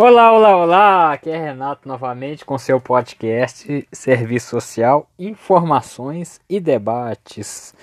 Olá, 0.00 0.30
olá, 0.30 0.56
olá! 0.56 1.12
Aqui 1.12 1.28
é 1.28 1.36
Renato 1.36 1.88
novamente 1.88 2.44
com 2.44 2.56
seu 2.56 2.80
podcast 2.80 3.84
Serviço 3.90 4.50
Social, 4.50 5.10
Informações 5.18 6.40
e 6.48 6.60
Debates. 6.60 7.74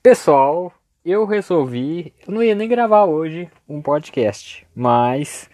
Pessoal, 0.00 0.72
eu 1.04 1.24
resolvi, 1.24 2.14
eu 2.24 2.32
não 2.32 2.44
ia 2.44 2.54
nem 2.54 2.68
gravar 2.68 3.06
hoje 3.06 3.50
um 3.68 3.82
podcast, 3.82 4.64
mas 4.72 5.50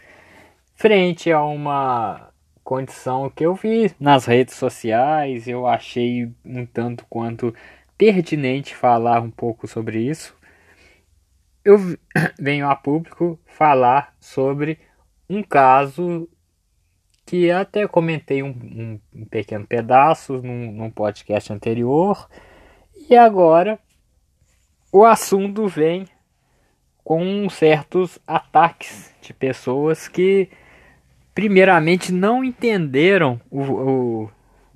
frente 0.75 1.33
a 1.33 1.43
uma 1.43 2.29
condição 2.63 3.31
que 3.31 3.47
eu 3.47 3.55
vi 3.55 3.91
nas 3.99 4.27
redes 4.27 4.57
sociais, 4.57 5.49
eu 5.49 5.67
achei 5.67 6.31
um 6.45 6.67
tanto 6.67 7.07
quanto 7.09 7.55
pertinente 7.97 8.77
falar 8.77 9.23
um 9.23 9.31
pouco 9.31 9.67
sobre 9.67 10.01
isso. 10.01 10.37
Eu 11.65 11.79
venho 12.39 12.69
a 12.69 12.77
público 12.77 13.41
falar 13.47 14.15
sobre 14.21 14.79
um 15.29 15.43
caso 15.43 16.29
que 17.27 17.51
até 17.51 17.87
comentei 17.87 18.43
um, 18.43 18.99
um, 19.15 19.25
pequeno 19.27 19.67
pedaço 19.67 20.41
num, 20.43 20.73
num, 20.73 20.91
podcast 20.91 21.53
anterior, 21.53 22.27
e 23.09 23.15
agora 23.15 23.79
o 24.91 25.05
assunto 25.05 25.69
vem 25.69 26.07
com 27.05 27.49
certos 27.51 28.19
ataques 28.27 29.15
de 29.21 29.35
pessoas 29.35 30.09
que, 30.09 30.49
primeiramente, 31.35 32.13
não 32.13 32.43
entenderam 32.43 33.39
o, 33.51 33.63
o 33.63 34.31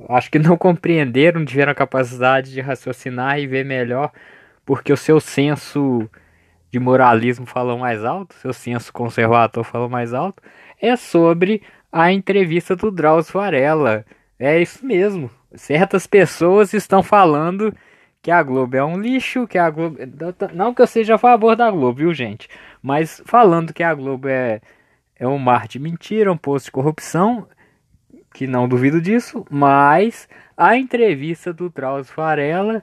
acho 0.08 0.30
que 0.30 0.38
não 0.38 0.56
compreenderam, 0.58 1.44
tiveram 1.44 1.72
a 1.72 1.74
capacidade 1.74 2.52
de 2.52 2.60
raciocinar 2.60 3.38
e 3.38 3.46
ver 3.46 3.64
melhor, 3.64 4.12
porque 4.64 4.92
o 4.92 4.96
seu 4.96 5.20
senso 5.20 6.08
de 6.72 6.80
moralismo 6.80 7.44
falou 7.44 7.78
mais 7.78 8.02
alto, 8.02 8.34
seu 8.36 8.52
senso 8.52 8.90
conservador 8.92 9.62
falou 9.62 9.90
mais 9.90 10.14
alto, 10.14 10.42
é 10.80 10.96
sobre 10.96 11.62
a 11.92 12.10
entrevista 12.10 12.74
do 12.74 12.90
Drauzio 12.90 13.34
Varela. 13.34 14.06
É 14.38 14.58
isso 14.58 14.84
mesmo. 14.84 15.30
Certas 15.54 16.06
pessoas 16.06 16.72
estão 16.72 17.02
falando 17.02 17.74
que 18.22 18.30
a 18.30 18.42
Globo 18.42 18.74
é 18.74 18.82
um 18.82 18.98
lixo, 18.98 19.46
que 19.46 19.58
a 19.58 19.68
Globo. 19.68 19.98
Não 20.54 20.72
que 20.72 20.80
eu 20.80 20.86
seja 20.86 21.16
a 21.16 21.18
favor 21.18 21.54
da 21.54 21.70
Globo, 21.70 21.98
viu, 21.98 22.14
gente? 22.14 22.48
Mas 22.80 23.22
falando 23.26 23.74
que 23.74 23.82
a 23.82 23.94
Globo 23.94 24.26
é, 24.26 24.62
é 25.14 25.28
um 25.28 25.38
mar 25.38 25.68
de 25.68 25.78
mentira, 25.78 26.32
um 26.32 26.38
posto 26.38 26.66
de 26.66 26.72
corrupção, 26.72 27.46
que 28.32 28.46
não 28.46 28.66
duvido 28.66 28.98
disso, 28.98 29.44
mas 29.50 30.26
a 30.56 30.74
entrevista 30.78 31.52
do 31.52 31.68
Drauzio 31.68 32.14
Varela 32.16 32.82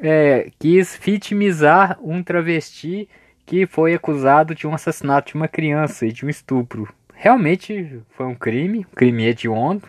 é, 0.00 0.50
quis 0.58 0.98
vitimizar 1.00 1.98
um 2.02 2.22
travesti 2.22 3.08
que 3.46 3.66
foi 3.66 3.94
acusado 3.94 4.54
de 4.54 4.66
um 4.66 4.74
assassinato 4.74 5.28
de 5.28 5.34
uma 5.34 5.48
criança 5.48 6.06
e 6.06 6.12
de 6.12 6.24
um 6.24 6.28
estupro. 6.28 6.92
Realmente 7.12 8.02
foi 8.10 8.26
um 8.26 8.34
crime, 8.34 8.80
um 8.80 8.94
crime 8.94 9.26
hediondo, 9.26 9.88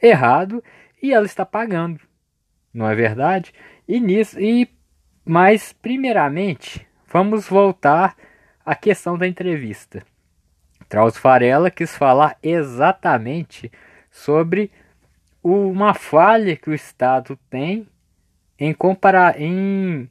errado, 0.00 0.62
e 1.02 1.12
ela 1.12 1.26
está 1.26 1.44
pagando. 1.44 2.00
Não 2.72 2.88
é 2.88 2.94
verdade? 2.94 3.52
E 3.86 4.00
nisso, 4.00 4.38
e 4.40 4.68
mas 5.24 5.72
primeiramente, 5.72 6.86
vamos 7.06 7.48
voltar 7.48 8.16
à 8.64 8.74
questão 8.74 9.18
da 9.18 9.26
entrevista. 9.26 10.02
Traus 10.88 11.18
Farella 11.18 11.70
quis 11.70 11.94
falar 11.94 12.38
exatamente 12.42 13.70
sobre 14.10 14.70
uma 15.42 15.92
falha 15.92 16.56
que 16.56 16.70
o 16.70 16.74
Estado 16.74 17.38
tem 17.50 17.86
em 18.58 18.72
comparar 18.72 19.40
em 19.40 20.08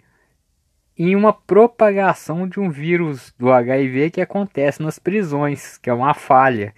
em 0.98 1.16
uma 1.16 1.32
propagação 1.32 2.48
de 2.48 2.60
um 2.60 2.72
vírus 2.72 3.32
do 3.38 3.52
HIV 3.52 4.10
que 4.10 4.22
acontece 4.22 4.82
nas 4.82 4.98
prisões, 4.98 5.78
que 5.78 5.92
é 5.92 5.94
uma 5.94 6.16
falha, 6.16 6.74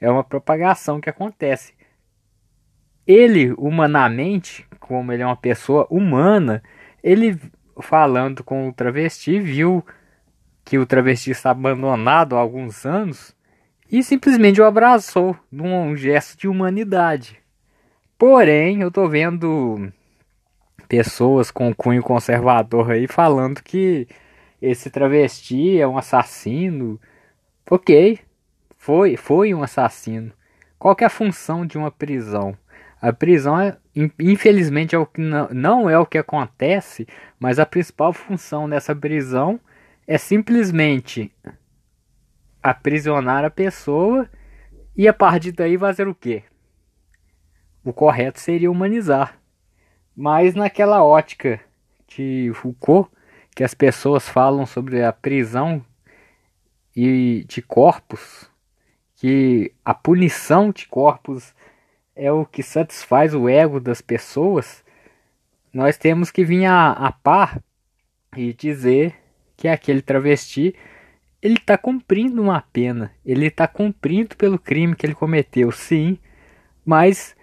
é 0.00 0.08
uma 0.08 0.22
propagação 0.22 1.00
que 1.00 1.10
acontece. 1.10 1.74
Ele, 3.04 3.52
humanamente, 3.58 4.64
como 4.78 5.12
ele 5.12 5.22
é 5.22 5.26
uma 5.26 5.36
pessoa 5.36 5.88
humana, 5.90 6.62
ele 7.02 7.36
falando 7.80 8.44
com 8.44 8.68
o 8.68 8.72
travesti 8.72 9.40
viu 9.40 9.84
que 10.64 10.78
o 10.78 10.86
travesti 10.86 11.32
está 11.32 11.50
abandonado 11.50 12.36
há 12.36 12.38
alguns 12.38 12.86
anos 12.86 13.34
e 13.90 14.02
simplesmente 14.02 14.60
o 14.60 14.64
abraçou 14.64 15.36
num 15.50 15.96
gesto 15.96 16.38
de 16.38 16.48
humanidade. 16.48 17.38
Porém, 18.16 18.80
eu 18.80 18.90
tô 18.90 19.08
vendo 19.08 19.92
pessoas 20.88 21.50
com 21.50 21.74
cunho 21.74 22.02
conservador 22.02 22.92
aí 22.92 23.06
falando 23.06 23.62
que 23.62 24.06
esse 24.60 24.90
travesti 24.90 25.78
é 25.78 25.86
um 25.86 25.98
assassino. 25.98 27.00
Ok, 27.70 28.18
foi, 28.76 29.16
foi 29.16 29.54
um 29.54 29.62
assassino. 29.62 30.32
Qual 30.78 30.96
é 31.00 31.04
a 31.04 31.10
função 31.10 31.66
de 31.66 31.78
uma 31.78 31.90
prisão? 31.90 32.56
A 33.00 33.12
prisão, 33.12 33.60
é, 33.60 33.76
infelizmente, 34.18 34.94
é 34.94 34.98
o 34.98 35.06
que 35.06 35.20
não, 35.20 35.48
não 35.50 35.90
é 35.90 35.98
o 35.98 36.06
que 36.06 36.16
acontece, 36.16 37.06
mas 37.38 37.58
a 37.58 37.66
principal 37.66 38.12
função 38.12 38.68
dessa 38.68 38.96
prisão 38.96 39.60
é 40.06 40.16
simplesmente 40.16 41.30
aprisionar 42.62 43.44
a 43.44 43.50
pessoa 43.50 44.28
e 44.96 45.06
a 45.06 45.12
partir 45.12 45.52
daí 45.52 45.76
fazer 45.76 46.08
o 46.08 46.14
quê? 46.14 46.44
O 47.84 47.92
correto 47.92 48.40
seria 48.40 48.70
humanizar. 48.70 49.38
Mas 50.16 50.54
naquela 50.54 51.02
ótica 51.02 51.60
de 52.06 52.52
Foucault, 52.54 53.10
que 53.54 53.64
as 53.64 53.74
pessoas 53.74 54.28
falam 54.28 54.66
sobre 54.66 55.02
a 55.02 55.12
prisão 55.12 55.84
e 56.94 57.44
de 57.48 57.60
corpos, 57.60 58.48
que 59.16 59.72
a 59.84 59.94
punição 59.94 60.70
de 60.70 60.86
corpos 60.86 61.54
é 62.14 62.30
o 62.30 62.46
que 62.46 62.62
satisfaz 62.62 63.34
o 63.34 63.48
ego 63.48 63.80
das 63.80 64.00
pessoas, 64.00 64.84
nós 65.72 65.96
temos 65.96 66.30
que 66.30 66.44
vir 66.44 66.66
a, 66.66 66.92
a 66.92 67.10
par 67.10 67.60
e 68.36 68.52
dizer 68.52 69.14
que 69.56 69.66
aquele 69.66 70.02
travesti 70.02 70.74
ele 71.42 71.56
está 71.56 71.76
cumprindo 71.76 72.40
uma 72.40 72.62
pena, 72.72 73.12
ele 73.24 73.46
está 73.46 73.66
cumprindo 73.68 74.36
pelo 74.36 74.58
crime 74.58 74.96
que 74.96 75.04
ele 75.04 75.14
cometeu, 75.14 75.70
sim, 75.70 76.18
mas 76.86 77.36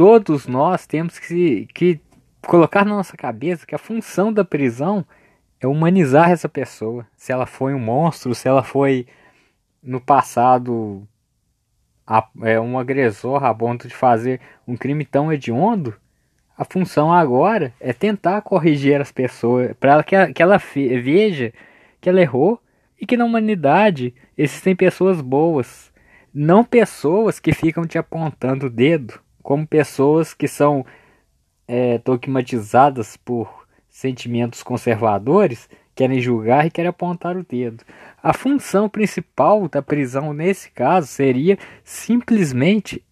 todos 0.00 0.46
nós 0.46 0.86
temos 0.86 1.18
que, 1.18 1.68
que 1.74 2.00
colocar 2.46 2.86
na 2.86 2.94
nossa 2.94 3.14
cabeça 3.18 3.66
que 3.66 3.74
a 3.74 3.78
função 3.78 4.32
da 4.32 4.42
prisão 4.42 5.04
é 5.60 5.66
humanizar 5.66 6.30
essa 6.30 6.48
pessoa. 6.48 7.06
Se 7.14 7.30
ela 7.30 7.44
foi 7.44 7.74
um 7.74 7.78
monstro, 7.78 8.34
se 8.34 8.48
ela 8.48 8.62
foi 8.62 9.06
no 9.82 10.00
passado 10.00 11.06
é, 12.40 12.58
um 12.58 12.78
agressor 12.78 13.44
a 13.44 13.54
ponto 13.54 13.86
de 13.86 13.94
fazer 13.94 14.40
um 14.66 14.74
crime 14.74 15.04
tão 15.04 15.30
hediondo, 15.30 15.94
a 16.56 16.64
função 16.64 17.12
agora 17.12 17.70
é 17.78 17.92
tentar 17.92 18.40
corrigir 18.40 18.98
as 19.02 19.12
pessoas 19.12 19.74
para 19.78 20.02
que, 20.02 20.32
que 20.32 20.42
ela 20.42 20.56
veja 20.56 21.52
que 22.00 22.08
ela 22.08 22.22
errou 22.22 22.58
e 22.98 23.04
que 23.04 23.18
na 23.18 23.26
humanidade 23.26 24.14
existem 24.34 24.74
pessoas 24.74 25.20
boas, 25.20 25.92
não 26.32 26.64
pessoas 26.64 27.38
que 27.38 27.52
ficam 27.52 27.86
te 27.86 27.98
apontando 27.98 28.64
o 28.64 28.70
dedo 28.70 29.20
como 29.42 29.66
pessoas 29.66 30.34
que 30.34 30.48
são 30.48 30.84
é, 31.66 31.98
dogmatizadas 31.98 33.16
por 33.16 33.66
sentimentos 33.88 34.62
conservadores, 34.62 35.68
querem 35.94 36.20
julgar 36.20 36.66
e 36.66 36.70
querem 36.70 36.88
apontar 36.88 37.36
o 37.36 37.44
dedo. 37.44 37.84
A 38.22 38.32
função 38.32 38.88
principal 38.88 39.68
da 39.68 39.82
prisão 39.82 40.32
nesse 40.32 40.70
caso 40.70 41.06
seria 41.06 41.58
simplesmente 41.84 43.04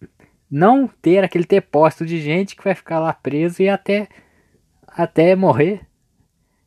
não 0.49 0.89
ter 1.01 1.23
aquele 1.23 1.45
depósito 1.45 2.05
de 2.05 2.19
gente 2.19 2.55
que 2.55 2.63
vai 2.63 2.73
ficar 2.73 2.99
lá 2.99 3.13
preso 3.13 3.61
e 3.61 3.69
até 3.69 4.07
até 4.87 5.35
morrer. 5.35 5.81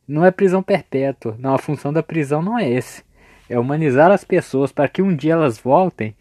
Não 0.07 0.25
é 0.25 0.31
prisão 0.31 0.63
perpétua. 0.63 1.35
Não, 1.37 1.53
a 1.53 1.59
função 1.59 1.91
da 1.91 2.01
prisão 2.01 2.41
não 2.41 2.57
é 2.57 2.69
esse. 2.69 3.03
É 3.49 3.59
humanizar 3.59 4.11
as 4.11 4.23
pessoas 4.23 4.71
para 4.71 4.87
que 4.87 5.01
um 5.01 5.15
dia 5.15 5.33
elas 5.33 5.57
voltem 5.57 6.15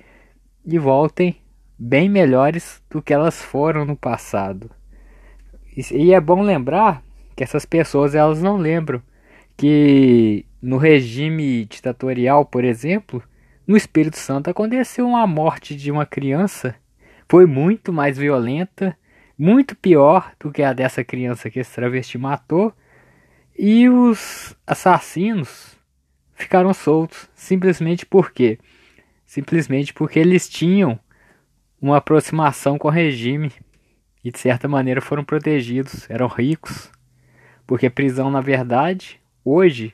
e 0.64 0.78
voltem 0.78 1.36
bem 1.84 2.08
melhores 2.08 2.80
do 2.88 3.02
que 3.02 3.12
elas 3.12 3.42
foram 3.42 3.84
no 3.84 3.96
passado. 3.96 4.70
E 5.90 6.14
é 6.14 6.20
bom 6.20 6.40
lembrar 6.40 7.02
que 7.34 7.42
essas 7.42 7.64
pessoas 7.64 8.14
elas 8.14 8.40
não 8.40 8.56
lembram 8.56 9.02
que 9.56 10.46
no 10.60 10.76
regime 10.76 11.64
ditatorial, 11.64 12.44
por 12.44 12.62
exemplo, 12.62 13.20
no 13.66 13.76
Espírito 13.76 14.16
Santo 14.16 14.48
aconteceu 14.48 15.08
uma 15.08 15.26
morte 15.26 15.74
de 15.74 15.90
uma 15.90 16.06
criança, 16.06 16.76
foi 17.28 17.46
muito 17.46 17.92
mais 17.92 18.16
violenta, 18.16 18.96
muito 19.36 19.74
pior 19.74 20.32
do 20.38 20.52
que 20.52 20.62
a 20.62 20.72
dessa 20.72 21.02
criança 21.02 21.50
que 21.50 21.58
esse 21.58 21.74
travesti 21.74 22.16
matou, 22.16 22.72
e 23.58 23.88
os 23.88 24.56
assassinos 24.64 25.76
ficaram 26.34 26.72
soltos 26.72 27.28
simplesmente 27.34 28.06
porque 28.06 28.58
simplesmente 29.26 29.92
porque 29.92 30.18
eles 30.18 30.48
tinham 30.48 30.98
uma 31.82 31.96
aproximação 31.96 32.78
com 32.78 32.86
o 32.86 32.92
regime 32.92 33.52
e 34.22 34.30
de 34.30 34.38
certa 34.38 34.68
maneira 34.68 35.00
foram 35.00 35.24
protegidos, 35.24 36.08
eram 36.08 36.28
ricos, 36.28 36.92
porque 37.66 37.90
prisão 37.90 38.30
na 38.30 38.40
verdade 38.40 39.20
hoje 39.44 39.92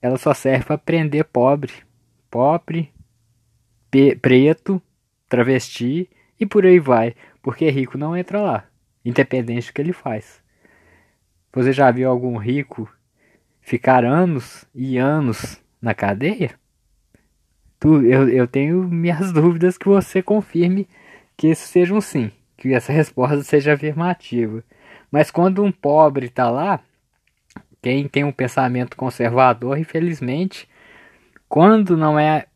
ela 0.00 0.16
só 0.16 0.32
serve 0.32 0.64
para 0.64 0.78
prender 0.78 1.24
pobre, 1.24 1.72
pobre 2.30 2.90
preto, 4.20 4.80
travesti 5.28 6.08
e 6.40 6.46
por 6.46 6.64
aí 6.64 6.78
vai. 6.78 7.14
Porque 7.42 7.68
rico 7.68 7.98
não 7.98 8.16
entra 8.16 8.40
lá, 8.40 8.64
independente 9.04 9.68
do 9.68 9.72
que 9.72 9.80
ele 9.80 9.92
faz. 9.92 10.42
Você 11.52 11.72
já 11.72 11.90
viu 11.90 12.08
algum 12.08 12.36
rico 12.36 12.90
ficar 13.60 14.04
anos 14.04 14.64
e 14.74 14.98
anos 14.98 15.62
na 15.80 15.94
cadeia? 15.94 16.58
Tu, 17.80 18.02
eu, 18.02 18.28
eu 18.28 18.46
tenho 18.46 18.88
minhas 18.88 19.30
dúvidas 19.32 19.78
que 19.78 19.88
você 19.88 20.22
confirme 20.22 20.88
que 21.36 21.48
isso 21.48 21.68
seja 21.68 21.94
um 21.94 22.00
sim, 22.00 22.30
que 22.56 22.74
essa 22.74 22.92
resposta 22.92 23.42
seja 23.42 23.74
afirmativa. 23.74 24.62
Mas 25.10 25.30
quando 25.30 25.62
um 25.62 25.72
pobre 25.72 26.26
está 26.26 26.50
lá, 26.50 26.80
quem 27.80 28.08
tem 28.08 28.24
um 28.24 28.32
pensamento 28.32 28.96
conservador, 28.96 29.78
infelizmente, 29.78 30.68
quando 31.48 31.96
não 31.96 32.18
é, 32.18 32.46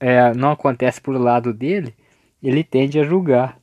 é 0.00 0.32
não 0.34 0.50
acontece 0.52 1.00
por 1.00 1.16
lado 1.20 1.52
dele, 1.52 1.94
ele 2.42 2.64
tende 2.64 2.98
a 2.98 3.04
julgar. 3.04 3.58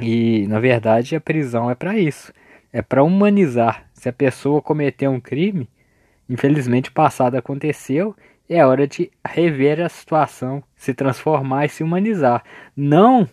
E 0.00 0.46
na 0.48 0.60
verdade 0.60 1.16
a 1.16 1.20
prisão 1.20 1.70
é 1.70 1.74
para 1.74 1.98
isso, 1.98 2.32
é 2.72 2.82
para 2.82 3.02
humanizar. 3.02 3.88
Se 3.92 4.08
a 4.08 4.12
pessoa 4.12 4.60
cometeu 4.60 5.10
um 5.10 5.20
crime, 5.20 5.68
infelizmente 6.28 6.90
o 6.90 6.92
passado 6.92 7.36
aconteceu, 7.36 8.14
é 8.48 8.64
hora 8.64 8.86
de 8.86 9.10
rever 9.26 9.80
a 9.80 9.88
situação, 9.88 10.62
se 10.76 10.92
transformar 10.92 11.66
e 11.66 11.68
se 11.68 11.82
humanizar. 11.82 12.42
Não 12.76 13.28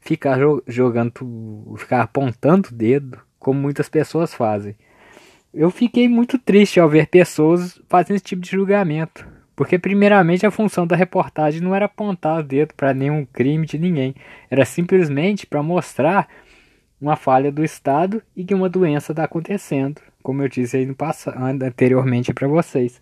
ficar 0.00 0.38
jogando, 0.66 1.74
ficar 1.78 2.02
apontando 2.02 2.68
o 2.70 2.74
dedo, 2.74 3.20
como 3.38 3.60
muitas 3.60 3.88
pessoas 3.88 4.34
fazem. 4.34 4.76
Eu 5.52 5.70
fiquei 5.70 6.08
muito 6.08 6.38
triste 6.38 6.78
ao 6.78 6.88
ver 6.88 7.06
pessoas 7.06 7.80
fazendo 7.88 8.16
esse 8.16 8.24
tipo 8.24 8.42
de 8.42 8.50
julgamento. 8.50 9.26
Porque, 9.54 9.78
primeiramente, 9.78 10.44
a 10.44 10.50
função 10.50 10.86
da 10.86 10.94
reportagem 10.94 11.62
não 11.62 11.74
era 11.74 11.86
apontar 11.86 12.40
o 12.40 12.42
dedo 12.42 12.74
para 12.74 12.92
nenhum 12.92 13.24
crime 13.24 13.66
de 13.66 13.78
ninguém. 13.78 14.14
Era 14.50 14.66
simplesmente 14.66 15.46
para 15.46 15.62
mostrar 15.62 16.28
uma 17.00 17.16
falha 17.16 17.50
do 17.50 17.64
Estado 17.64 18.22
e 18.36 18.44
que 18.44 18.54
uma 18.54 18.68
doença 18.68 19.12
está 19.12 19.24
acontecendo. 19.24 20.02
Como 20.22 20.42
eu 20.42 20.48
disse 20.48 20.76
aí 20.76 20.84
no 20.84 20.94
anteriormente 21.62 22.34
para 22.34 22.46
vocês. 22.46 23.00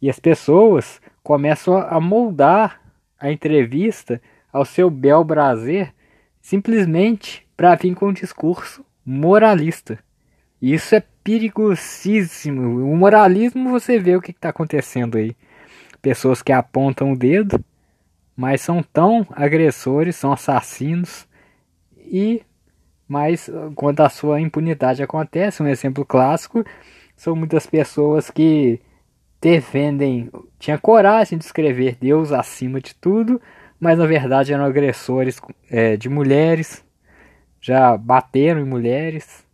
E 0.00 0.10
as 0.10 0.18
pessoas 0.18 1.00
começam 1.22 1.76
a 1.76 2.00
moldar 2.00 2.80
a 3.18 3.30
entrevista 3.30 4.20
ao 4.52 4.64
seu 4.64 4.90
bel 4.90 5.24
prazer 5.24 5.92
simplesmente 6.40 7.46
para 7.56 7.74
vir 7.74 7.94
com 7.94 8.08
um 8.08 8.12
discurso 8.12 8.84
moralista. 9.04 9.98
Isso 10.60 10.94
é 10.94 11.02
perigosíssimo. 11.24 12.84
O 12.90 12.96
moralismo, 12.96 13.70
você 13.70 13.98
vê 13.98 14.14
o 14.16 14.22
que 14.22 14.30
está 14.30 14.50
acontecendo 14.50 15.18
aí. 15.18 15.36
Pessoas 16.00 16.42
que 16.42 16.52
apontam 16.52 17.12
o 17.12 17.16
dedo, 17.16 17.62
mas 18.36 18.60
são 18.60 18.82
tão 18.82 19.26
agressores, 19.30 20.14
são 20.14 20.32
assassinos. 20.32 21.26
E, 21.96 22.42
mas 23.08 23.50
quando 23.74 24.00
a 24.02 24.08
sua 24.08 24.40
impunidade 24.40 25.02
acontece, 25.02 25.62
um 25.62 25.66
exemplo 25.66 26.04
clássico, 26.04 26.64
são 27.16 27.34
muitas 27.34 27.66
pessoas 27.66 28.30
que 28.30 28.80
defendem, 29.46 30.28
tinha 30.58 30.76
coragem 30.76 31.38
de 31.38 31.44
escrever 31.44 31.96
Deus 32.00 32.32
acima 32.32 32.80
de 32.80 32.92
tudo, 32.96 33.40
mas 33.78 33.96
na 33.96 34.04
verdade 34.04 34.52
eram 34.52 34.64
agressores 34.64 35.40
é, 35.70 35.96
de 35.96 36.08
mulheres, 36.08 36.84
já 37.60 37.96
bateram 37.96 38.60
em 38.60 38.64
mulheres, 38.64 39.46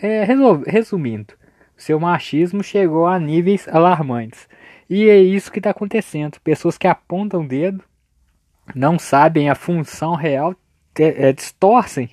é, 0.00 0.24
resumindo, 0.66 1.34
seu 1.76 2.00
machismo 2.00 2.62
chegou 2.62 3.06
a 3.06 3.18
níveis 3.18 3.68
alarmantes. 3.68 4.48
E 4.88 5.08
é 5.08 5.18
isso 5.18 5.52
que 5.52 5.58
está 5.58 5.70
acontecendo. 5.70 6.40
Pessoas 6.40 6.78
que 6.78 6.88
apontam 6.88 7.42
o 7.42 7.46
dedo, 7.46 7.84
não 8.74 8.98
sabem 8.98 9.50
a 9.50 9.54
função 9.54 10.14
real, 10.14 10.54
é, 10.98 11.30
distorcem 11.32 12.10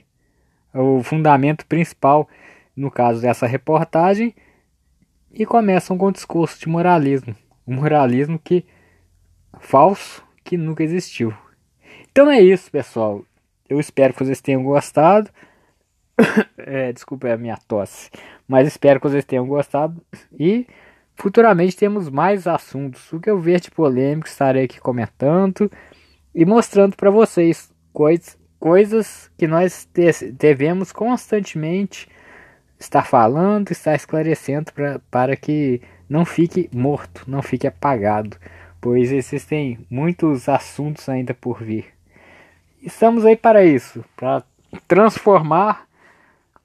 o 0.73 1.01
fundamento 1.01 1.65
principal, 1.65 2.27
no 2.75 2.91
caso 2.91 3.21
dessa 3.21 3.47
reportagem, 3.47 4.35
e 5.31 5.45
começam 5.45 5.97
com 5.97 6.07
o 6.07 6.11
discurso 6.11 6.59
de 6.59 6.67
moralismo. 6.67 7.35
Um 7.67 7.75
moralismo 7.75 8.39
que 8.39 8.65
falso, 9.59 10.23
que 10.43 10.57
nunca 10.57 10.83
existiu. 10.83 11.33
Então 12.11 12.29
é 12.29 12.41
isso, 12.41 12.71
pessoal. 12.71 13.23
Eu 13.69 13.79
espero 13.79 14.13
que 14.13 14.23
vocês 14.23 14.41
tenham 14.41 14.63
gostado. 14.63 15.29
é, 16.57 16.91
desculpa 16.91 17.29
a 17.29 17.37
minha 17.37 17.57
tosse. 17.67 18.09
Mas 18.47 18.67
espero 18.67 18.99
que 18.99 19.09
vocês 19.09 19.25
tenham 19.25 19.45
gostado. 19.45 20.01
E 20.39 20.65
futuramente 21.15 21.75
temos 21.75 22.09
mais 22.09 22.47
assuntos. 22.47 23.11
O 23.11 23.19
que 23.19 23.29
eu 23.29 23.39
ver 23.39 23.59
de 23.59 23.69
polêmico, 23.69 24.27
estarei 24.27 24.63
aqui 24.63 24.79
comentando 24.79 25.69
e 26.33 26.45
mostrando 26.45 26.95
para 26.95 27.11
vocês 27.11 27.71
coisas, 27.91 28.37
coisas 28.59 29.29
que 29.37 29.47
nós 29.47 29.87
devemos 30.33 30.91
constantemente 30.91 32.07
estar 32.79 33.03
falando, 33.03 33.71
estar 33.71 33.95
esclarecendo 33.95 34.71
pra, 34.73 34.99
para 35.11 35.35
que 35.35 35.81
não 36.09 36.25
fique 36.25 36.69
morto, 36.73 37.23
não 37.27 37.41
fique 37.41 37.67
apagado, 37.67 38.37
pois 38.79 39.11
existem 39.11 39.79
muitos 39.89 40.47
assuntos 40.47 41.09
ainda 41.09 41.33
por 41.33 41.61
vir. 41.61 41.85
Estamos 42.81 43.25
aí 43.25 43.35
para 43.35 43.65
isso, 43.65 44.05
para 44.15 44.43
transformar 44.87 45.87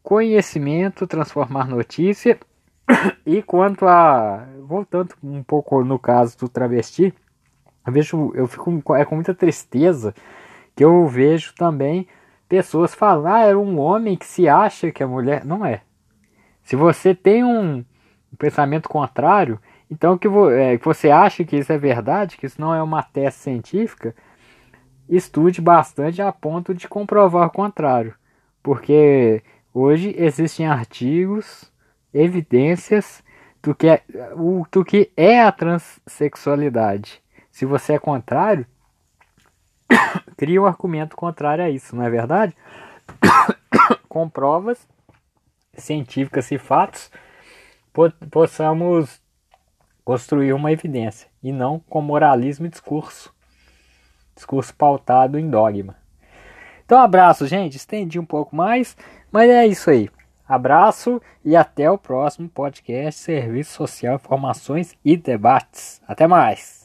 conhecimento, 0.03 1.07
transformar 1.07 1.67
notícia. 1.67 2.39
E 3.25 3.41
quanto 3.41 3.87
a. 3.87 4.47
Voltando 4.61 5.15
um 5.23 5.43
pouco 5.43 5.85
no 5.85 5.99
caso 5.99 6.37
do 6.37 6.49
travesti, 6.49 7.15
eu 7.87 7.93
vejo. 7.93 8.33
Eu 8.35 8.47
fico 8.47 8.95
é 8.97 9.05
com 9.05 9.15
muita 9.15 9.35
tristeza 9.35 10.13
que 10.75 10.85
eu 10.85 11.07
vejo 11.07 11.55
também 11.55 12.07
pessoas 12.49 12.95
falar, 12.95 13.37
ah, 13.37 13.47
era 13.47 13.59
um 13.59 13.79
homem 13.79 14.17
que 14.17 14.27
se 14.27 14.49
acha 14.49 14.91
que 14.91 15.03
a 15.03 15.07
mulher. 15.07 15.45
Não 15.45 15.65
é. 15.65 15.83
Se 16.63 16.77
você 16.77 17.15
tem 17.15 17.45
um, 17.45 17.85
pensamento 18.39 18.89
contrário, 18.89 19.61
então 19.91 20.17
que, 20.17 20.29
vo, 20.29 20.51
é, 20.51 20.79
você 20.79 21.11
acha 21.11 21.45
que 21.45 21.57
isso 21.57 21.73
é 21.73 21.79
verdade, 21.79 22.37
que 22.37 22.47
isso 22.47 22.61
não 22.61 22.75
é 22.75 22.83
uma 22.83 23.03
tese 23.03 23.39
científica, 23.39 24.15
estude 25.09 25.61
bastante 25.61 26.23
a 26.23 26.33
ponto 26.33 26.75
de 26.75 26.89
comprovar 26.89 27.49
o 27.49 27.53
contrário. 27.53 28.15
Porque 28.63 29.43
Hoje 29.75 30.15
existem 30.19 30.67
artigos, 30.67 31.73
evidências 32.13 33.25
do 33.63 33.75
que 33.75 33.89
é, 33.89 34.03
o, 34.35 34.67
do 34.71 34.85
que 34.85 35.11
é 35.17 35.41
a 35.41 35.51
transexualidade. 35.51 37.23
Se 37.51 37.65
você 37.65 37.95
é 37.95 37.99
contrário, 37.99 38.67
cria 40.37 40.61
um 40.61 40.67
argumento 40.67 41.17
contrário 41.17 41.65
a 41.65 41.71
isso, 41.71 41.97
não 41.97 42.05
é 42.05 42.11
verdade? 42.11 42.55
Com 44.11 44.29
provas 44.29 44.87
científicas 45.75 46.51
e 46.51 46.59
fatos, 46.59 47.11
possamos 48.31 49.21
construir 50.05 50.53
uma 50.53 50.73
evidência 50.73 51.29
e 51.43 51.53
não 51.53 51.79
com 51.79 52.01
moralismo 52.01 52.67
e 52.67 52.71
discurso. 52.71 53.35
Discurso 54.35 54.75
pautado 54.75 55.39
em 55.39 55.49
dogma. 55.49 55.97
Então, 56.85 56.99
abraço, 56.99 57.47
gente. 57.47 57.77
Estendi 57.77 58.19
um 58.19 58.25
pouco 58.25 58.55
mais. 58.55 58.97
Mas 59.31 59.49
é 59.49 59.67
isso 59.67 59.91
aí. 59.91 60.11
Abraço 60.47 61.23
e 61.45 61.57
até 61.57 61.91
o 61.91 61.97
próximo 61.97 62.49
podcast 62.49 63.21
Serviço 63.21 63.73
Social, 63.73 64.17
Informações 64.17 64.97
e 65.05 65.17
Debates. 65.17 66.03
Até 66.07 66.27
mais! 66.27 66.82